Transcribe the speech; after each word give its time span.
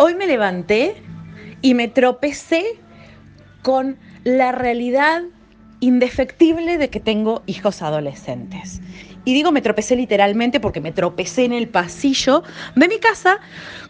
Hoy 0.00 0.14
me 0.14 0.28
levanté 0.28 0.94
y 1.60 1.74
me 1.74 1.88
tropecé 1.88 2.78
con 3.62 3.98
la 4.22 4.52
realidad 4.52 5.22
indefectible 5.80 6.78
de 6.78 6.88
que 6.88 7.00
tengo 7.00 7.42
hijos 7.46 7.82
adolescentes. 7.82 8.80
Y 9.24 9.34
digo 9.34 9.50
me 9.50 9.60
tropecé 9.60 9.96
literalmente 9.96 10.60
porque 10.60 10.80
me 10.80 10.92
tropecé 10.92 11.46
en 11.46 11.52
el 11.52 11.68
pasillo 11.68 12.44
de 12.76 12.86
mi 12.86 13.00
casa 13.00 13.40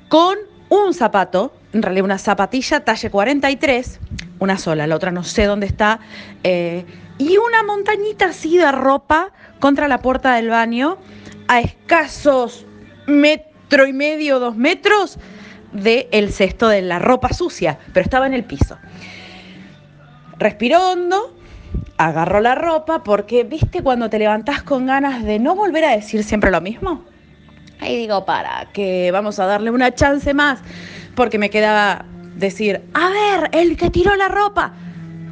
con 0.08 0.38
un 0.70 0.94
zapato, 0.94 1.52
en 1.74 1.82
realidad 1.82 2.06
una 2.06 2.18
zapatilla 2.18 2.86
talle 2.86 3.10
43, 3.10 4.00
una 4.38 4.56
sola, 4.56 4.86
la 4.86 4.96
otra 4.96 5.10
no 5.10 5.24
sé 5.24 5.44
dónde 5.44 5.66
está, 5.66 6.00
eh, 6.42 6.86
y 7.18 7.36
una 7.36 7.62
montañita 7.64 8.30
así 8.30 8.56
de 8.56 8.72
ropa 8.72 9.30
contra 9.60 9.88
la 9.88 9.98
puerta 9.98 10.36
del 10.36 10.48
baño 10.48 10.96
a 11.48 11.60
escasos 11.60 12.64
metro 13.06 13.86
y 13.86 13.92
medio, 13.92 14.38
dos 14.38 14.56
metros 14.56 15.18
del 15.72 16.06
el 16.12 16.32
cesto 16.32 16.68
de 16.68 16.82
la 16.82 16.98
ropa 16.98 17.32
sucia, 17.32 17.78
pero 17.92 18.04
estaba 18.04 18.26
en 18.26 18.34
el 18.34 18.44
piso. 18.44 18.78
Respiró 20.38 20.92
hondo, 20.92 21.36
agarró 21.96 22.40
la 22.40 22.54
ropa 22.54 23.02
porque, 23.02 23.44
viste, 23.44 23.82
cuando 23.82 24.08
te 24.08 24.18
levantás 24.18 24.62
con 24.62 24.86
ganas 24.86 25.24
de 25.24 25.38
no 25.38 25.54
volver 25.54 25.84
a 25.84 25.90
decir 25.90 26.22
siempre 26.24 26.50
lo 26.50 26.60
mismo. 26.60 27.04
Ahí 27.80 27.96
digo, 27.96 28.24
para, 28.24 28.68
que 28.72 29.10
vamos 29.12 29.38
a 29.38 29.46
darle 29.46 29.70
una 29.70 29.94
chance 29.94 30.34
más, 30.34 30.60
porque 31.14 31.38
me 31.38 31.50
quedaba 31.50 32.04
decir, 32.36 32.82
a 32.94 33.10
ver, 33.10 33.50
el 33.52 33.76
que 33.76 33.90
tiró 33.90 34.14
la 34.16 34.28
ropa, 34.28 34.72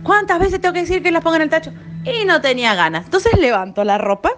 ¿cuántas 0.02 0.38
veces 0.38 0.60
tengo 0.60 0.72
que 0.72 0.80
decir 0.80 1.02
que 1.02 1.10
la 1.10 1.20
ponga 1.20 1.36
en 1.36 1.42
el 1.42 1.50
tacho? 1.50 1.72
Y 2.04 2.24
no 2.24 2.40
tenía 2.40 2.74
ganas. 2.74 3.04
Entonces 3.04 3.32
levanto 3.38 3.84
la 3.84 3.98
ropa, 3.98 4.30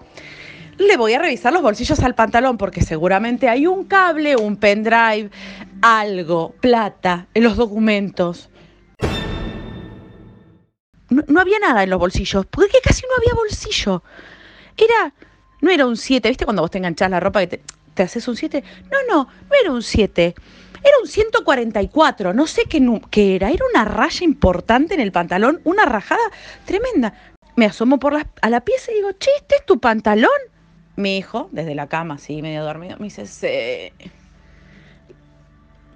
le 0.79 0.97
voy 0.97 1.13
a 1.13 1.19
revisar 1.19 1.53
los 1.53 1.63
bolsillos 1.63 2.01
al 2.01 2.15
pantalón, 2.15 2.57
porque 2.57 2.83
seguramente 2.83 3.49
hay 3.49 3.67
un 3.67 3.85
cable, 3.85 4.37
un 4.37 4.57
pendrive, 4.57 5.31
algo, 5.83 6.55
plata, 6.61 7.27
en 7.35 7.43
los 7.43 7.57
documentos. 7.57 8.49
No, 11.11 11.41
había 11.41 11.59
nada 11.59 11.83
en 11.83 11.91
los 11.91 11.99
bolsillos, 11.99 12.47
porque 12.47 12.79
casi 12.83 13.03
no 13.03 13.17
había 13.17 13.35
bolsillo. 13.35 14.03
Era, 14.77 15.15
no 15.61 15.71
era 15.71 15.87
un 15.87 15.97
7, 15.97 16.29
¿viste? 16.29 16.45
Cuando 16.45 16.63
vos 16.63 16.71
te 16.71 16.79
enganchás 16.79 17.11
la 17.11 17.19
ropa 17.19 17.41
que 17.41 17.47
te, 17.47 17.63
te 17.95 18.03
haces 18.03 18.29
un 18.29 18.37
7. 18.37 18.63
No, 18.91 18.99
no, 19.09 19.25
no 19.25 19.57
era 19.61 19.73
un 19.73 19.83
7. 19.83 20.35
Era 20.85 20.95
un 21.03 21.09
144, 21.09 22.35
no 22.35 22.47
sé 22.47 22.65
qué, 22.65 23.35
era. 23.35 23.51
Era 23.51 23.65
una 23.75 23.85
raya 23.85 24.25
importante 24.25 24.95
en 24.95 25.01
el 25.01 25.13
pantalón, 25.13 25.61
una 25.65 25.85
rajada 25.85 26.23
tremenda. 26.65 27.15
Me 27.57 27.67
asomo 27.67 27.99
por 27.99 28.15
a 28.15 28.51
la 28.51 28.61
pieza 28.61 28.93
y 28.93 28.97
digo, 28.97 29.13
che, 29.13 29.31
¿este 29.39 29.57
es 29.57 29.67
tu 29.67 29.81
pantalón? 29.81 30.31
Mi 30.99 31.17
hijo, 31.17 31.49
desde 31.53 31.77
la 31.77 31.87
cama, 31.87 32.15
así, 32.15 32.43
medio 32.43 32.65
dormido, 32.65 32.97
me 32.99 33.05
dice. 33.05 33.93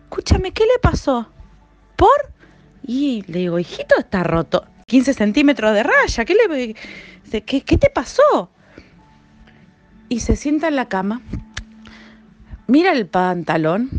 Escúchame, 0.04 0.52
¿qué 0.52 0.62
le 0.62 0.78
pasó? 0.80 1.28
¿Por? 1.96 2.30
Y 2.86 3.24
le 3.26 3.40
digo, 3.40 3.58
hijito, 3.58 3.96
está 3.98 4.22
roto. 4.22 4.64
15 4.86 5.12
centímetros 5.14 5.74
de 5.74 5.82
raya, 5.82 6.24
¿qué 6.24 6.36
le... 6.36 6.74
¿Qué, 7.42 7.62
qué 7.62 7.78
te 7.78 7.90
pasó? 7.90 8.52
Y 10.08 10.20
se 10.20 10.36
sienta 10.36 10.68
en 10.68 10.76
la 10.76 10.86
cama, 10.86 11.20
mira 12.68 12.92
el 12.92 13.08
pantalón 13.08 13.90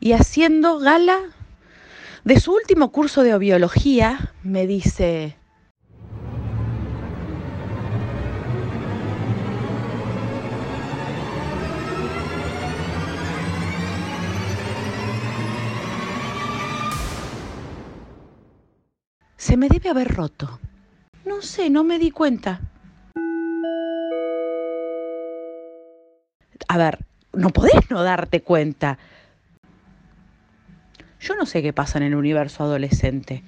y 0.00 0.12
haciendo 0.12 0.80
gala 0.80 1.20
de 2.24 2.40
su 2.40 2.52
último 2.52 2.90
curso 2.90 3.22
de 3.22 3.38
biología, 3.38 4.32
me 4.42 4.66
dice, 4.66 5.36
se 19.36 19.56
me 19.56 19.68
debe 19.68 19.90
haber 19.90 20.14
roto. 20.14 20.58
No 21.24 21.42
sé, 21.42 21.70
no 21.70 21.84
me 21.84 21.98
di 21.98 22.10
cuenta. 22.10 22.60
A 26.68 26.78
ver, 26.78 27.04
no 27.32 27.50
podés 27.50 27.90
no 27.90 28.02
darte 28.02 28.42
cuenta. 28.42 28.98
Yo 31.20 31.34
no 31.34 31.46
sé 31.46 31.62
qué 31.62 31.72
pasa 31.72 31.98
en 31.98 32.04
el 32.04 32.14
universo 32.14 32.64
adolescente. 32.64 33.42